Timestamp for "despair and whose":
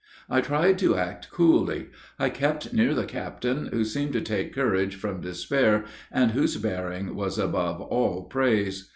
5.21-6.57